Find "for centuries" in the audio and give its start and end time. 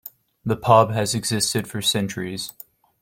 1.67-2.53